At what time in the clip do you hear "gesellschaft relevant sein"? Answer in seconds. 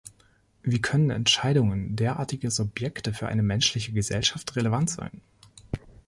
3.93-5.21